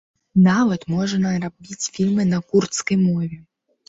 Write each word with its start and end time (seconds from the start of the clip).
Нават 0.45 0.85
можна 0.93 1.33
рабіць 1.43 1.89
фільмы 1.97 2.25
на 2.31 2.39
курдскай 2.49 2.97
мове. 3.03 3.39